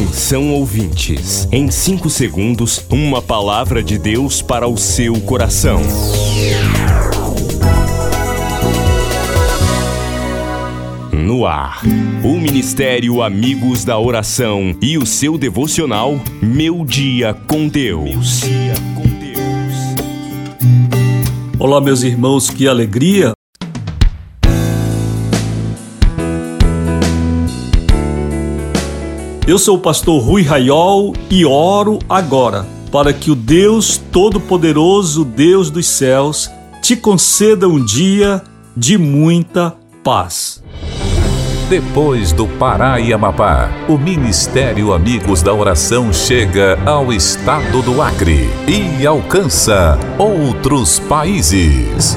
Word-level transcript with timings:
Atenção 0.00 0.54
ouvintes, 0.54 1.46
em 1.52 1.70
5 1.70 2.08
segundos, 2.08 2.82
uma 2.88 3.20
palavra 3.20 3.82
de 3.82 3.98
Deus 3.98 4.40
para 4.40 4.66
o 4.66 4.74
seu 4.78 5.20
coração. 5.20 5.82
No 11.12 11.44
ar, 11.44 11.82
o 12.24 12.40
Ministério 12.40 13.20
Amigos 13.20 13.84
da 13.84 13.98
Oração 13.98 14.74
e 14.80 14.96
o 14.96 15.04
seu 15.04 15.36
devocional 15.36 16.18
Meu 16.40 16.82
Dia 16.82 17.34
com 17.34 17.68
Deus. 17.68 18.40
Olá, 21.58 21.78
meus 21.78 22.02
irmãos, 22.02 22.48
que 22.48 22.66
alegria 22.66 23.32
Eu 29.50 29.58
sou 29.58 29.78
o 29.78 29.80
pastor 29.80 30.22
Rui 30.22 30.42
Raiol 30.42 31.12
e 31.28 31.44
oro 31.44 31.98
agora 32.08 32.64
para 32.92 33.12
que 33.12 33.32
o 33.32 33.34
Deus 33.34 33.96
Todo-Poderoso, 33.96 35.24
Deus 35.24 35.72
dos 35.72 35.88
céus, 35.88 36.48
te 36.80 36.94
conceda 36.94 37.66
um 37.66 37.84
dia 37.84 38.40
de 38.76 38.96
muita 38.96 39.74
paz. 40.04 40.62
Depois 41.68 42.30
do 42.30 42.46
Pará 42.46 43.00
e 43.00 43.12
Amapá, 43.12 43.68
o 43.88 43.98
Ministério 43.98 44.92
Amigos 44.92 45.42
da 45.42 45.52
Oração 45.52 46.12
chega 46.12 46.78
ao 46.86 47.12
estado 47.12 47.82
do 47.82 48.00
Acre 48.00 48.48
e 48.68 49.04
alcança 49.04 49.98
outros 50.16 51.00
países. 51.00 52.16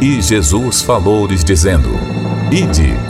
E 0.00 0.22
Jesus 0.22 0.82
falou-lhes 0.82 1.42
dizendo: 1.42 1.90
Ide 2.52 3.09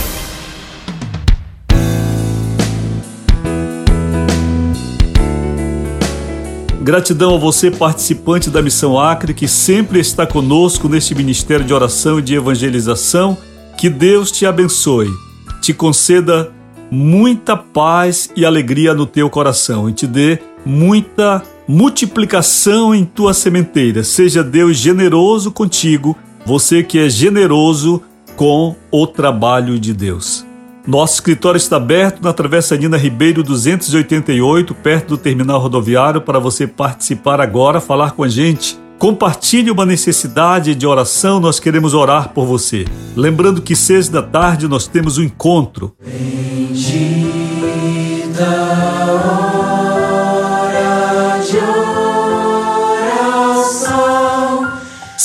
Gratidão 6.81 7.35
a 7.35 7.37
você, 7.37 7.69
participante 7.69 8.49
da 8.49 8.59
Missão 8.59 8.99
Acre, 8.99 9.35
que 9.35 9.47
sempre 9.47 9.99
está 9.99 10.25
conosco 10.25 10.89
neste 10.89 11.13
ministério 11.13 11.63
de 11.63 11.71
oração 11.71 12.17
e 12.17 12.23
de 12.23 12.33
evangelização. 12.33 13.37
Que 13.77 13.87
Deus 13.87 14.31
te 14.31 14.47
abençoe, 14.47 15.07
te 15.61 15.75
conceda 15.75 16.51
muita 16.89 17.55
paz 17.55 18.31
e 18.35 18.43
alegria 18.43 18.95
no 18.95 19.05
teu 19.05 19.29
coração 19.29 19.87
e 19.87 19.93
te 19.93 20.07
dê 20.07 20.39
muita 20.65 21.43
multiplicação 21.67 22.95
em 22.95 23.05
tua 23.05 23.35
sementeira. 23.35 24.03
Seja 24.03 24.43
Deus 24.43 24.75
generoso 24.75 25.51
contigo, 25.51 26.17
você 26.47 26.81
que 26.81 26.97
é 26.97 27.07
generoso 27.07 28.01
com 28.35 28.75
o 28.91 29.05
trabalho 29.05 29.79
de 29.79 29.93
Deus. 29.93 30.50
Nosso 30.87 31.13
escritório 31.15 31.57
está 31.57 31.77
aberto 31.77 32.23
na 32.23 32.33
Travessa 32.33 32.75
Nina 32.75 32.97
Ribeiro 32.97 33.43
288, 33.43 34.73
perto 34.73 35.09
do 35.09 35.17
terminal 35.17 35.59
rodoviário, 35.59 36.21
para 36.21 36.39
você 36.39 36.65
participar 36.65 37.39
agora, 37.39 37.79
falar 37.79 38.11
com 38.11 38.23
a 38.23 38.27
gente. 38.27 38.79
Compartilhe 38.97 39.69
uma 39.69 39.85
necessidade 39.85 40.73
de 40.73 40.87
oração, 40.87 41.39
nós 41.39 41.59
queremos 41.59 41.93
orar 41.93 42.29
por 42.29 42.45
você. 42.45 42.85
Lembrando 43.15 43.61
que 43.61 43.75
seis 43.75 44.09
da 44.09 44.23
tarde 44.23 44.67
nós 44.67 44.87
temos 44.87 45.17
um 45.17 45.23
encontro. 45.23 45.93
Bendita. 46.03 47.41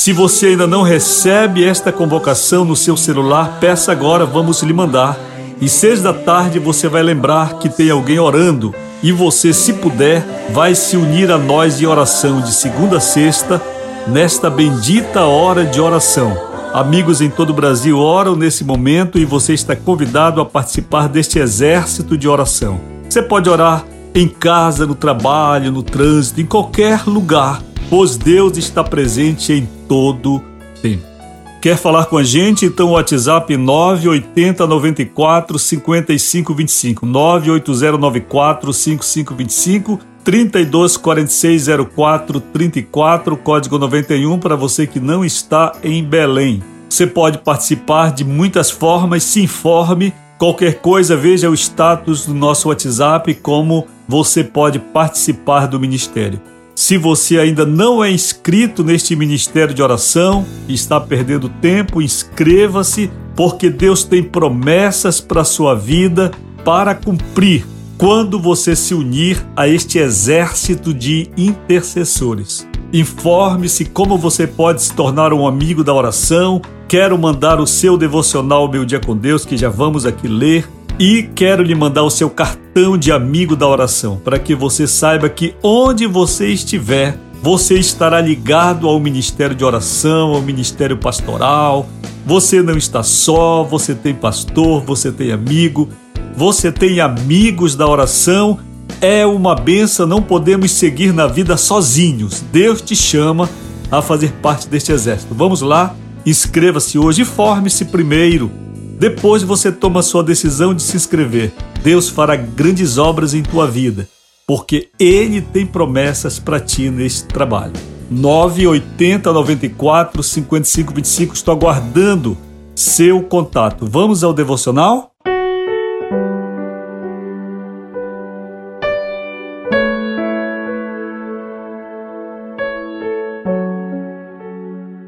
Se 0.07 0.13
você 0.13 0.47
ainda 0.47 0.69
não 0.69 0.83
recebe 0.83 1.65
esta 1.65 1.91
convocação 1.91 2.65
no 2.65 2.77
seu 2.77 2.97
celular, 2.97 3.59
peça 3.59 3.91
agora, 3.91 4.25
vamos 4.25 4.63
lhe 4.63 4.73
mandar 4.73 5.19
e 5.61 5.69
seis 5.69 6.03
da 6.03 6.13
tarde 6.13 6.59
você 6.59 6.89
vai 6.89 7.03
lembrar 7.03 7.59
que 7.59 7.69
tem 7.69 7.91
alguém 7.91 8.19
orando 8.19 8.75
e 9.03 9.13
você, 9.13 9.53
se 9.53 9.75
puder, 9.75 10.25
vai 10.53 10.75
se 10.75 10.97
unir 10.97 11.31
a 11.31 11.39
nós 11.39 11.81
em 11.81 11.87
oração 11.87 12.41
de 12.41 12.53
segunda 12.53 12.97
a 12.99 13.01
sexta, 13.01 13.61
nesta 14.07 14.51
bendita 14.51 15.25
hora 15.25 15.65
de 15.65 15.81
oração. 15.81 16.37
Amigos 16.73 17.21
em 17.21 17.31
todo 17.31 17.51
o 17.51 17.55
Brasil 17.55 17.99
oram 17.99 18.37
nesse 18.37 18.65
momento 18.65 19.19
e 19.19 19.25
você 19.25 19.55
está 19.55 19.75
convidado 19.75 20.41
a 20.41 20.45
participar 20.45 21.09
deste 21.09 21.39
exército 21.39 22.19
de 22.19 22.29
oração. 22.29 22.81
Você 23.09 23.23
pode 23.23 23.49
orar 23.49 23.85
em 24.15 24.29
casa, 24.29 24.87
no 24.87 24.95
trabalho, 24.95 25.71
no 25.71 25.83
trânsito, 25.83 26.41
em 26.41 26.47
qualquer 26.47 27.05
lugar, 27.07 27.63
pois 27.89 28.17
Deus 28.17 28.57
está 28.57 28.83
presente 28.83 29.53
em 29.53 29.69
todo 29.87 30.43
tempo. 30.83 31.16
Quer 31.61 31.77
falar 31.77 32.07
com 32.07 32.17
a 32.17 32.23
gente? 32.23 32.67
Então 32.67 32.89
o 32.89 32.93
WhatsApp 32.93 33.57
980 33.57 34.67
94 34.67 35.59
55 35.59 36.55
25 36.55 37.07
980 37.07 37.99
94 37.99 38.73
55 38.73 39.35
25 39.35 40.01
32 40.23 40.97
46 40.97 41.67
04 41.95 42.41
34 42.41 43.37
código 43.37 43.79
91 43.79 44.39
para 44.39 44.55
você 44.55 44.87
que 44.87 45.01
não 45.01 45.25
está 45.25 45.73
em 45.83 46.05
Belém. 46.05 46.63
Você 46.89 47.07
pode 47.07 47.39
participar 47.39 48.13
de 48.13 48.25
muitas 48.25 48.71
formas, 48.71 49.25
se 49.25 49.43
informe. 49.43 50.13
Qualquer 50.39 50.81
coisa, 50.81 51.17
veja 51.17 51.49
o 51.49 51.55
status 51.55 52.27
do 52.27 52.35
nosso 52.35 52.69
WhatsApp 52.69 53.35
como 53.35 53.87
você 54.07 54.45
pode 54.45 54.79
participar 54.79 55.67
do 55.67 55.81
ministério. 55.81 56.41
Se 56.77 56.99
você 56.99 57.39
ainda 57.39 57.65
não 57.65 58.05
é 58.05 58.11
inscrito 58.11 58.85
neste 58.85 59.17
ministério 59.17 59.73
de 59.73 59.83
oração 59.83 60.45
e 60.69 60.75
está 60.75 61.01
perdendo 61.01 61.49
tempo, 61.49 62.03
inscreva-se, 62.03 63.11
porque 63.35 63.71
Deus 63.71 64.05
tem 64.05 64.23
promessas 64.23 65.19
para 65.19 65.41
a 65.41 65.45
sua 65.45 65.75
vida 65.75 66.31
para 66.63 66.95
cumprir 66.95 67.67
quando 67.97 68.39
você 68.39 68.77
se 68.77 68.93
unir 68.93 69.43
a 69.57 69.67
este 69.67 69.99
exército 69.99 70.93
de 70.93 71.31
intercessores. 71.35 72.69
Informe-se 72.93 73.87
como 73.87 74.19
você 74.19 74.47
pode 74.47 74.83
se 74.83 74.93
tornar 74.93 75.33
um 75.33 75.47
amigo 75.47 75.83
da 75.83 75.95
oração. 75.95 76.61
Quero 76.87 77.17
mandar 77.17 77.59
o 77.59 77.67
seu 77.67 77.97
devocional 77.97 78.71
Meu 78.71 78.85
Dia 78.85 79.01
com 79.01 79.17
Deus, 79.17 79.47
que 79.47 79.57
já 79.57 79.71
vamos 79.71 80.05
aqui 80.05 80.29
ler 80.29 80.69
e 80.99 81.25
quero 81.35 81.63
lhe 81.63 81.75
mandar 81.75 82.03
o 82.03 82.11
seu 82.11 82.31
cartão 82.31 82.97
de 82.97 83.13
amigo 83.13 83.55
da 83.55 83.69
oração, 83.69 84.17
para 84.17 84.39
que 84.39 84.55
você 84.55 84.87
saiba 84.87 85.29
que 85.29 85.55
onde 85.63 86.07
você 86.07 86.49
estiver, 86.49 87.19
você 87.43 87.79
estará 87.79 88.21
ligado 88.21 88.89
ao 88.89 88.99
ministério 88.99 89.55
de 89.55 89.65
oração, 89.65 90.35
ao 90.35 90.41
ministério 90.41 90.97
pastoral. 90.97 91.87
Você 92.25 92.63
não 92.63 92.77
está 92.77 93.03
só, 93.03 93.63
você 93.63 93.95
tem 93.95 94.15
pastor, 94.15 94.83
você 94.83 95.13
tem 95.13 95.33
amigo, 95.33 95.89
você 96.35 96.73
tem 96.73 96.99
amigos 97.01 97.77
da 97.77 97.87
oração. 97.87 98.59
É 99.01 99.27
uma 99.27 99.55
benção, 99.55 100.07
não 100.07 100.23
podemos 100.23 100.71
seguir 100.71 101.13
na 101.13 101.27
vida 101.27 101.57
sozinhos. 101.57 102.43
Deus 102.51 102.81
te 102.81 102.97
chama 102.97 103.49
a 103.91 104.01
fazer 104.01 104.33
parte 104.43 104.67
deste 104.67 104.91
exército. 104.91 105.35
Vamos 105.35 105.61
lá, 105.61 105.95
inscreva-se 106.25 106.99
hoje 106.99 107.23
e 107.23 107.25
forme-se 107.27 107.85
primeiro 107.85 108.51
depois 108.99 109.43
você 109.43 109.71
toma 109.71 110.03
sua 110.03 110.23
decisão 110.23 110.75
de 110.75 110.83
se 110.83 110.97
inscrever. 110.97 111.53
Deus 111.83 112.09
fará 112.09 112.35
grandes 112.35 112.97
obras 112.97 113.35
em 113.35 113.43
tua 113.43 113.67
vida, 113.67 114.09
porque 114.47 114.89
Ele 114.99 115.41
tem 115.41 115.67
promessas 115.67 116.39
para 116.39 116.59
ti 116.59 116.89
neste 116.91 117.25
trabalho. 117.25 117.75
980 118.11 119.33
94 119.33 120.23
55 120.23 120.95
25, 120.95 121.35
estou 121.35 121.55
aguardando 121.55 122.37
seu 122.75 123.23
contato. 123.23 123.87
Vamos 123.87 124.23
ao 124.25 124.33
devocional? 124.33 125.11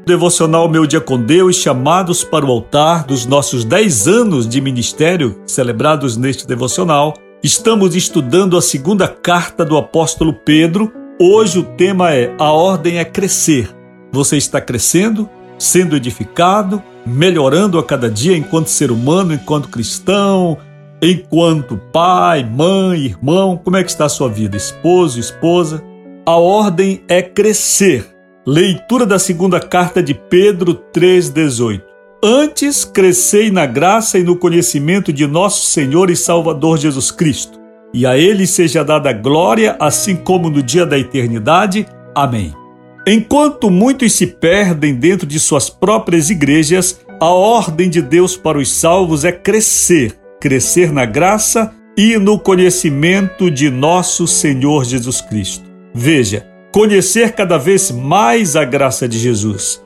Devocional 0.09 0.67
Meu 0.67 0.87
Dia 0.87 0.99
com 0.99 1.23
Deus, 1.23 1.57
chamados 1.57 2.23
para 2.23 2.43
o 2.43 2.49
altar 2.49 3.03
dos 3.03 3.27
nossos 3.27 3.63
10 3.63 4.07
anos 4.07 4.49
de 4.49 4.59
ministério 4.59 5.39
celebrados 5.45 6.17
neste 6.17 6.47
devocional, 6.47 7.13
estamos 7.43 7.95
estudando 7.95 8.57
a 8.57 8.61
segunda 8.61 9.07
carta 9.07 9.63
do 9.63 9.77
apóstolo 9.77 10.33
Pedro. 10.33 10.91
Hoje 11.21 11.59
o 11.59 11.63
tema 11.63 12.11
é 12.11 12.33
A 12.39 12.51
Ordem 12.51 12.97
é 12.97 13.05
Crescer. 13.05 13.69
Você 14.11 14.35
está 14.35 14.59
crescendo? 14.59 15.29
sendo 15.59 15.97
edificado, 15.97 16.81
melhorando 17.05 17.77
a 17.77 17.83
cada 17.83 18.09
dia 18.09 18.37
enquanto 18.37 18.67
ser 18.67 18.91
humano, 18.91 19.33
enquanto 19.33 19.67
cristão, 19.67 20.57
enquanto 21.01 21.77
pai, 21.91 22.45
mãe, 22.45 23.07
irmão. 23.07 23.59
Como 23.61 23.75
é 23.75 23.83
que 23.83 23.89
está 23.89 24.05
a 24.05 24.09
sua 24.09 24.29
vida? 24.29 24.55
Esposo, 24.55 25.19
esposa? 25.19 25.83
A 26.25 26.37
ordem 26.37 27.03
é 27.09 27.21
crescer. 27.21 28.18
Leitura 28.47 29.05
da 29.05 29.19
segunda 29.19 29.59
carta 29.59 30.01
de 30.01 30.13
Pedro 30.13 30.73
3,18. 30.93 31.81
Antes 32.23 32.85
crescei 32.85 33.51
na 33.51 33.65
graça 33.65 34.17
e 34.17 34.23
no 34.23 34.35
conhecimento 34.35 35.11
de 35.11 35.27
nosso 35.27 35.65
Senhor 35.67 36.09
e 36.09 36.15
Salvador 36.15 36.77
Jesus 36.77 37.11
Cristo. 37.11 37.59
E 37.93 38.05
a 38.05 38.17
Ele 38.17 38.47
seja 38.47 38.83
dada 38.83 39.11
glória, 39.11 39.75
assim 39.77 40.15
como 40.15 40.49
no 40.49 40.63
dia 40.63 40.85
da 40.85 40.97
eternidade. 40.97 41.85
Amém. 42.15 42.53
Enquanto 43.05 43.69
muitos 43.69 44.13
se 44.13 44.25
perdem 44.25 44.95
dentro 44.95 45.27
de 45.27 45.39
suas 45.39 45.69
próprias 45.69 46.29
igrejas, 46.29 47.01
a 47.19 47.29
ordem 47.29 47.89
de 47.89 48.01
Deus 48.01 48.37
para 48.37 48.57
os 48.57 48.71
salvos 48.71 49.25
é 49.25 49.33
crescer, 49.33 50.15
crescer 50.39 50.93
na 50.93 51.05
graça 51.05 51.73
e 51.97 52.17
no 52.17 52.39
conhecimento 52.39 53.51
de 53.51 53.69
nosso 53.69 54.25
Senhor 54.25 54.85
Jesus 54.85 55.19
Cristo. 55.19 55.65
Veja, 55.93 56.48
conhecer 56.71 57.33
cada 57.33 57.57
vez 57.57 57.91
mais 57.91 58.55
a 58.55 58.63
graça 58.63 59.07
de 59.07 59.17
Jesus, 59.17 59.81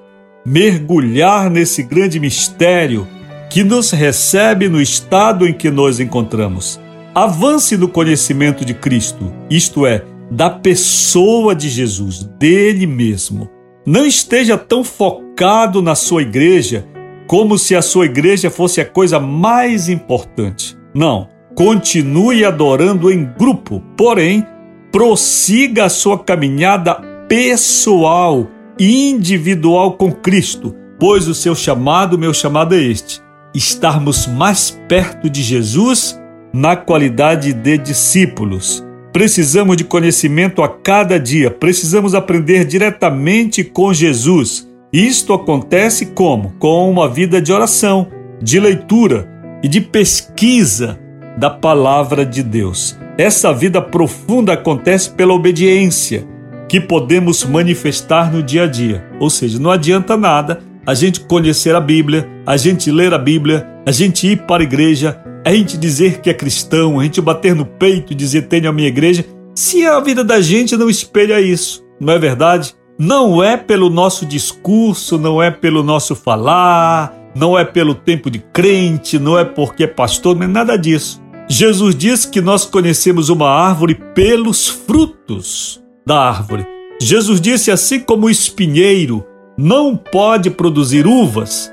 mergulhar 0.45 1.49
nesse 1.49 1.83
grande 1.83 2.19
mistério 2.19 3.07
que 3.49 3.63
nos 3.63 3.91
recebe 3.91 4.67
no 4.67 4.81
estado 4.81 5.47
em 5.47 5.53
que 5.53 5.69
nos 5.69 5.99
encontramos. 5.99 6.79
Avance 7.13 7.77
no 7.77 7.87
conhecimento 7.87 8.65
de 8.65 8.73
Cristo, 8.73 9.31
isto 9.49 9.85
é, 9.85 10.03
da 10.31 10.49
pessoa 10.49 11.53
de 11.53 11.69
Jesus, 11.69 12.23
dele 12.39 12.87
mesmo. 12.87 13.49
Não 13.85 14.05
esteja 14.05 14.57
tão 14.57 14.83
focado 14.83 15.81
na 15.81 15.93
sua 15.93 16.23
igreja 16.23 16.87
como 17.27 17.57
se 17.57 17.75
a 17.75 17.81
sua 17.81 18.05
igreja 18.05 18.49
fosse 18.49 18.81
a 18.81 18.85
coisa 18.85 19.19
mais 19.19 19.89
importante. 19.89 20.77
Não. 20.93 21.29
Continue 21.55 22.43
adorando 22.43 23.11
em 23.11 23.23
grupo, 23.37 23.79
porém, 23.95 24.45
prossiga 24.93 25.85
a 25.85 25.89
sua 25.89 26.19
caminhada 26.19 26.93
pessoal, 27.27 28.47
individual 28.79 29.93
com 29.93 30.11
Cristo, 30.11 30.75
pois 30.99 31.27
o 31.27 31.33
seu 31.33 31.55
chamado, 31.55 32.15
meu 32.15 32.31
chamado 32.31 32.75
é 32.75 32.83
este: 32.83 33.19
estarmos 33.55 34.27
mais 34.27 34.79
perto 34.87 35.27
de 35.27 35.41
Jesus 35.41 36.21
na 36.53 36.75
qualidade 36.75 37.53
de 37.53 37.75
discípulos. 37.79 38.85
Precisamos 39.11 39.77
de 39.77 39.83
conhecimento 39.83 40.61
a 40.61 40.69
cada 40.69 41.19
dia, 41.19 41.49
precisamos 41.49 42.13
aprender 42.13 42.63
diretamente 42.63 43.63
com 43.63 43.91
Jesus. 43.91 44.69
Isto 44.91 45.33
acontece 45.33 46.07
como? 46.07 46.53
Com 46.59 46.89
uma 46.91 47.09
vida 47.09 47.41
de 47.41 47.51
oração, 47.51 48.07
de 48.39 48.59
leitura 48.59 49.27
e 49.63 49.67
de 49.67 49.81
pesquisa 49.81 50.99
da 51.37 51.49
palavra 51.49 52.25
de 52.25 52.43
Deus. 52.43 52.97
Essa 53.17 53.53
vida 53.53 53.81
profunda 53.81 54.53
acontece 54.53 55.11
pela 55.11 55.33
obediência 55.33 56.27
que 56.67 56.79
podemos 56.79 57.43
manifestar 57.45 58.33
no 58.33 58.41
dia 58.41 58.63
a 58.63 58.67
dia. 58.67 59.05
Ou 59.19 59.29
seja, 59.29 59.59
não 59.59 59.69
adianta 59.69 60.17
nada 60.17 60.61
a 60.85 60.93
gente 60.93 61.21
conhecer 61.21 61.75
a 61.75 61.79
Bíblia, 61.79 62.27
a 62.45 62.57
gente 62.57 62.91
ler 62.91 63.13
a 63.13 63.17
Bíblia, 63.17 63.67
a 63.85 63.91
gente 63.91 64.27
ir 64.27 64.43
para 64.45 64.63
a 64.63 64.65
igreja, 64.65 65.17
a 65.45 65.53
gente 65.53 65.77
dizer 65.77 66.19
que 66.19 66.29
é 66.29 66.33
cristão, 66.33 66.99
a 66.99 67.03
gente 67.03 67.21
bater 67.21 67.55
no 67.55 67.65
peito 67.65 68.11
e 68.11 68.15
dizer 68.15 68.43
tenho 68.43 68.69
a 68.69 68.73
minha 68.73 68.87
igreja, 68.87 69.25
se 69.55 69.85
a 69.85 69.99
vida 69.99 70.23
da 70.23 70.41
gente 70.41 70.75
não 70.75 70.89
espelha 70.89 71.39
isso, 71.39 71.85
não 71.99 72.13
é 72.13 72.19
verdade? 72.19 72.73
Não 72.97 73.43
é 73.43 73.55
pelo 73.55 73.89
nosso 73.89 74.25
discurso, 74.25 75.17
não 75.17 75.41
é 75.41 75.51
pelo 75.51 75.83
nosso 75.83 76.15
falar, 76.15 77.13
não 77.35 77.57
é 77.57 77.63
pelo 77.63 77.95
tempo 77.95 78.29
de 78.29 78.39
crente, 78.39 79.17
não 79.17 79.37
é 79.37 79.45
porque 79.45 79.83
é 79.83 79.87
pastor, 79.87 80.35
não 80.35 80.43
é 80.43 80.47
nada 80.47 80.77
disso. 80.77 81.22
Jesus 81.49 81.95
diz 81.95 82.25
que 82.25 82.41
nós 82.41 82.65
conhecemos 82.65 83.29
uma 83.29 83.49
árvore 83.49 83.95
pelos 84.15 84.67
frutos 84.69 85.81
da 86.05 86.19
árvore. 86.19 86.65
Jesus 87.01 87.41
disse 87.41 87.69
assim 87.69 87.99
como 87.99 88.27
o 88.27 88.29
espinheiro 88.29 89.25
não 89.57 89.95
pode 89.95 90.49
produzir 90.49 91.05
uvas, 91.05 91.71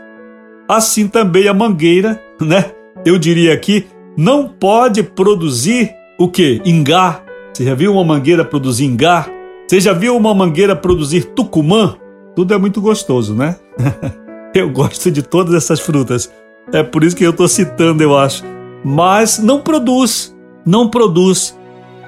assim 0.68 1.08
também 1.08 1.48
a 1.48 1.54
mangueira, 1.54 2.20
né? 2.40 2.72
eu 3.04 3.18
diria 3.18 3.54
aqui, 3.54 3.86
não 4.16 4.48
pode 4.48 5.02
produzir 5.02 5.90
o 6.18 6.28
que? 6.28 6.60
Ingá. 6.64 7.22
Você 7.52 7.64
já 7.64 7.74
viu 7.74 7.92
uma 7.92 8.04
mangueira 8.04 8.44
produzir 8.44 8.84
ingá? 8.84 9.26
Você 9.66 9.80
já 9.80 9.92
viu 9.92 10.16
uma 10.16 10.34
mangueira 10.34 10.74
produzir 10.76 11.26
tucumã? 11.26 11.96
Tudo 12.34 12.54
é 12.54 12.58
muito 12.58 12.80
gostoso, 12.80 13.34
né? 13.34 13.56
eu 14.54 14.70
gosto 14.70 15.10
de 15.10 15.22
todas 15.22 15.54
essas 15.54 15.80
frutas. 15.80 16.30
É 16.72 16.82
por 16.82 17.02
isso 17.04 17.16
que 17.16 17.24
eu 17.24 17.30
estou 17.30 17.48
citando, 17.48 18.02
eu 18.02 18.16
acho. 18.16 18.44
Mas 18.84 19.38
não 19.38 19.60
produz, 19.60 20.34
não 20.64 20.88
produz. 20.88 21.58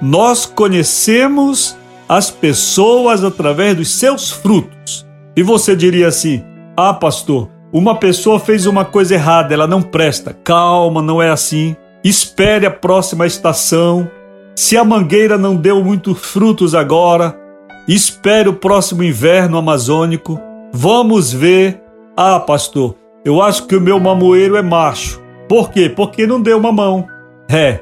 Nós 0.01 0.47
conhecemos 0.47 1.77
as 2.09 2.31
pessoas 2.31 3.23
através 3.25 3.77
dos 3.77 3.91
seus 3.91 4.31
frutos. 4.31 5.07
E 5.37 5.43
você 5.43 5.77
diria 5.77 6.09
assim: 6.09 6.43
ah, 6.77 6.93
pastor, 6.93 7.49
uma 7.73 7.95
pessoa 7.95 8.39
fez 8.39 8.67
uma 8.67 8.85
coisa 8.85 9.15
errada, 9.15 9.55
ela 9.55 9.67
não 9.67 9.81
presta. 9.81 10.37
Calma, 10.45 11.01
não 11.01 11.23
é 11.23 11.31
assim. 11.31 11.77
Espere 12.05 12.67
a 12.67 12.71
próxima 12.71 13.27
estação. 13.27 14.11
Se 14.55 14.77
a 14.77 14.85
mangueira 14.85 15.39
não 15.39 15.57
deu 15.57 15.83
muitos 15.83 16.19
frutos 16.19 16.75
agora, 16.75 17.39
espere 17.89 18.49
o 18.49 18.55
próximo 18.55 19.03
inverno 19.03 19.57
amazônico. 19.57 20.39
Vamos 20.73 21.33
ver. 21.33 21.81
Ah, 22.17 22.41
pastor, 22.41 22.95
eu 23.25 23.41
acho 23.41 23.67
que 23.67 23.77
o 23.77 23.81
meu 23.81 23.99
mamoeiro 23.99 24.57
é 24.57 24.63
macho. 24.63 25.22
Por 25.53 25.71
quê? 25.71 25.91
Porque 25.91 26.27
não 26.27 26.41
deu 26.41 26.59
mamão. 26.59 27.07
É. 27.47 27.79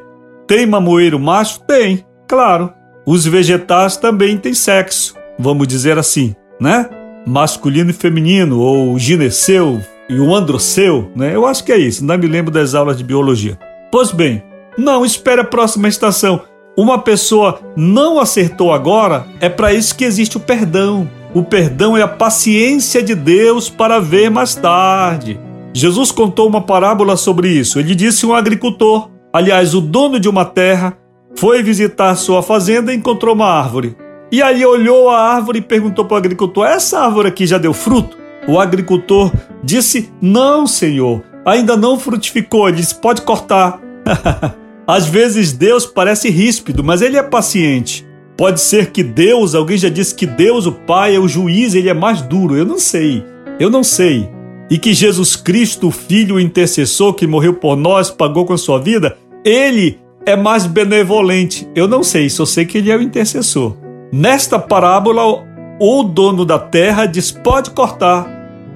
Tem 0.49 0.67
mamoeiro 0.67 1.20
macho? 1.20 1.61
Tem, 1.61 2.05
claro. 2.26 2.75
Os 3.06 3.25
vegetais 3.25 3.96
também 3.96 4.37
têm 4.37 4.52
sexo, 4.52 5.14
vamos 5.38 5.69
dizer 5.69 5.96
assim, 5.96 6.34
né? 6.61 6.90
masculino 7.25 7.90
e 7.90 7.93
feminino, 7.93 8.58
ou 8.58 8.99
gineceu 8.99 9.81
e 10.08 10.19
o 10.19 10.34
androceu, 10.34 11.12
né? 11.14 11.32
Eu 11.32 11.46
acho 11.46 11.62
que 11.62 11.70
é 11.70 11.78
isso, 11.78 12.05
não 12.05 12.19
me 12.19 12.26
lembro 12.26 12.50
das 12.50 12.75
aulas 12.75 12.99
de 12.99 13.05
biologia. 13.05 13.56
Pois 13.93 14.11
bem, 14.11 14.43
não 14.76 15.05
espere 15.05 15.43
a 15.43 15.44
próxima 15.44 15.87
estação. 15.87 16.43
Uma 16.76 16.99
pessoa 16.99 17.61
não 17.76 18.19
acertou 18.19 18.73
agora, 18.73 19.26
é 19.40 19.49
para 19.49 19.73
isso 19.73 19.94
que 19.94 20.05
existe 20.05 20.37
o 20.37 20.40
perdão. 20.40 21.08
O 21.32 21.44
perdão 21.44 21.96
é 21.96 22.02
a 22.02 22.08
paciência 22.08 23.00
de 23.00 23.14
Deus 23.14 23.70
para 23.70 24.00
ver 24.00 24.28
mais 24.28 24.56
tarde. 24.56 25.38
Jesus 25.73 26.11
contou 26.11 26.49
uma 26.49 26.61
parábola 26.61 27.17
sobre 27.17 27.49
isso. 27.49 27.79
Ele 27.79 27.95
disse 27.95 28.27
um 28.27 28.35
agricultor, 28.35 29.11
aliás, 29.33 29.75
o 29.75 29.81
dono 29.81 30.19
de 30.19 30.29
uma 30.29 30.45
terra, 30.45 30.97
foi 31.37 31.62
visitar 31.62 32.15
sua 32.17 32.43
fazenda 32.43 32.93
e 32.93 32.97
encontrou 32.97 33.35
uma 33.35 33.47
árvore. 33.47 33.97
E 34.33 34.43
aí 34.43 34.65
olhou 34.65 35.09
a 35.09 35.21
árvore 35.21 35.59
e 35.59 35.62
perguntou 35.62 36.05
para 36.05 36.15
o 36.15 36.19
agricultor: 36.19 36.67
Essa 36.67 37.00
árvore 37.00 37.29
aqui 37.29 37.47
já 37.47 37.59
deu 37.59 37.73
fruto? 37.73 38.17
O 38.47 38.59
agricultor 38.59 39.33
disse: 39.62 40.12
Não, 40.21 40.67
senhor, 40.67 41.23
ainda 41.45 41.77
não 41.77 41.99
frutificou. 41.99 42.69
Ele 42.69 42.79
disse: 42.79 42.95
Pode 42.95 43.23
cortar. 43.23 43.81
Às 44.87 45.07
vezes 45.07 45.53
Deus 45.53 45.87
parece 45.87 46.31
ríspido, 46.31 46.83
mas 46.83 47.00
ele 47.00 47.17
é 47.17 47.23
paciente. 47.23 48.07
Pode 48.37 48.61
ser 48.61 48.91
que 48.91 49.03
Deus, 49.03 49.55
alguém 49.55 49.77
já 49.77 49.89
disse 49.89 50.15
que 50.15 50.27
Deus, 50.27 50.67
o 50.67 50.73
Pai, 50.73 51.15
é 51.15 51.19
o 51.19 51.29
juiz, 51.29 51.75
ele 51.75 51.89
é 51.89 51.95
mais 51.95 52.23
duro. 52.23 52.57
Eu 52.57 52.65
não 52.65 52.79
sei. 52.79 53.25
Eu 53.59 53.69
não 53.69 53.85
sei. 53.85 54.31
E 54.71 54.79
que 54.79 54.95
Jesus 54.95 55.35
Cristo, 55.35 55.89
o 55.89 55.91
Filho 55.91 56.37
o 56.37 56.41
intercessor 56.41 57.12
que 57.15 57.27
morreu 57.27 57.55
por 57.55 57.77
nós, 57.77 58.09
pagou 58.09 58.47
com 58.47 58.53
a 58.53 58.59
sua 58.59 58.79
vida, 58.79 59.19
ele 59.45 59.99
é 60.25 60.37
mais 60.37 60.65
benevolente. 60.65 61.69
Eu 61.75 61.89
não 61.89 62.05
sei, 62.05 62.31
só 62.31 62.47
sei 62.47 62.65
que 62.65 62.79
ele 62.79 62.91
é 62.91 62.97
o 62.97 63.03
intercessor. 63.03 63.77
Nesta 64.12 64.59
parábola, 64.59 65.45
o 65.81 66.03
dono 66.05 66.45
da 66.45 66.59
terra 66.59 67.07
diz: 67.07 67.33
pode 67.33 67.71
cortar, 67.71 68.29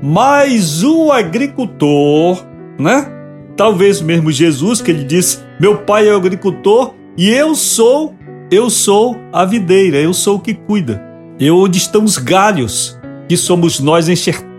mas 0.03 0.83
o 0.83 1.13
agricultor, 1.13 2.45
né? 2.79 3.11
Talvez 3.57 4.01
mesmo 4.01 4.33
Jesus, 4.33 4.81
que 4.81 4.91
ele 4.91 5.05
disse: 5.05 5.39
meu 5.61 5.79
pai 5.79 6.09
é 6.09 6.13
o 6.13 6.17
agricultor 6.17 6.93
e 7.17 7.31
eu 7.31 7.55
sou, 7.55 8.15
eu 8.51 8.69
sou 8.69 9.17
a 9.33 9.45
videira, 9.45 9.99
eu 9.99 10.13
sou 10.13 10.37
o 10.37 10.41
que 10.41 10.55
cuida. 10.55 11.01
Eu 11.39 11.59
onde 11.59 11.79
estão 11.79 12.05
os 12.05 12.17
galhos, 12.17 12.99
que 13.29 13.37
somos 13.37 13.81
nós 13.81 14.09
enxertados 14.09 14.54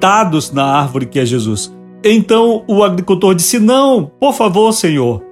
na 0.53 0.65
árvore 0.65 1.05
que 1.05 1.19
é 1.19 1.25
Jesus. 1.25 1.73
Então 2.03 2.63
o 2.67 2.83
agricultor 2.83 3.33
disse: 3.33 3.59
Não, 3.59 4.11
por 4.19 4.33
favor, 4.33 4.71
Senhor, 4.71 5.23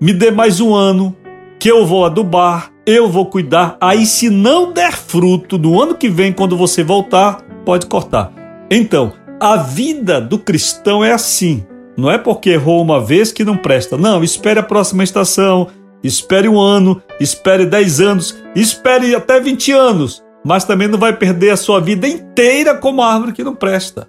me 0.00 0.12
dê 0.12 0.30
mais 0.30 0.60
um 0.60 0.74
ano, 0.74 1.14
que 1.58 1.70
eu 1.70 1.84
vou 1.84 2.04
adubar, 2.04 2.70
eu 2.86 3.08
vou 3.08 3.26
cuidar. 3.26 3.76
Aí, 3.80 4.06
se 4.06 4.30
não 4.30 4.72
der 4.72 4.92
fruto 4.92 5.58
no 5.58 5.80
ano 5.80 5.94
que 5.94 6.08
vem, 6.08 6.32
quando 6.32 6.56
você 6.56 6.82
voltar, 6.82 7.42
pode 7.64 7.86
cortar. 7.86 8.32
Então, 8.70 9.12
a 9.38 9.56
vida 9.56 10.20
do 10.20 10.38
cristão 10.38 11.04
é 11.04 11.12
assim. 11.12 11.66
Não 11.96 12.10
é 12.10 12.16
porque 12.16 12.50
errou 12.50 12.80
uma 12.80 12.98
vez 12.98 13.30
que 13.30 13.44
não 13.44 13.56
presta. 13.56 13.98
Não, 13.98 14.24
espere 14.24 14.58
a 14.58 14.62
próxima 14.62 15.04
estação, 15.04 15.68
espere 16.02 16.48
um 16.48 16.58
ano, 16.58 17.02
espere 17.20 17.66
10 17.66 18.00
anos, 18.00 18.36
espere 18.54 19.14
até 19.14 19.38
20 19.38 19.72
anos. 19.72 20.22
Mas 20.42 20.64
também 20.64 20.88
não 20.88 20.98
vai 20.98 21.14
perder 21.14 21.50
a 21.50 21.56
sua 21.56 21.80
vida 21.80 22.08
inteira 22.08 22.74
como 22.74 23.02
árvore 23.02 23.32
que 23.32 23.44
não 23.44 23.54
presta. 23.54 24.08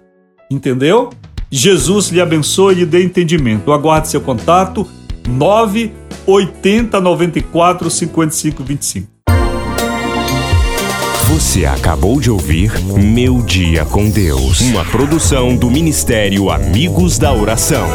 Entendeu? 0.52 1.10
Jesus 1.50 2.08
lhe 2.08 2.20
abençoe 2.20 2.74
e 2.74 2.78
lhe 2.78 2.86
dê 2.86 3.02
entendimento. 3.04 3.72
Aguarde 3.72 4.08
seu 4.08 4.20
contato 4.20 4.86
980 5.28 7.00
94 7.00 7.90
55 7.90 8.62
25. 8.62 9.08
Você 11.28 11.64
acabou 11.64 12.20
de 12.20 12.30
ouvir 12.30 12.72
Meu 12.82 13.40
Dia 13.40 13.86
com 13.86 14.10
Deus, 14.10 14.60
uma 14.60 14.84
produção 14.84 15.56
do 15.56 15.70
Ministério 15.70 16.50
Amigos 16.50 17.18
da 17.18 17.32
Oração. 17.32 17.86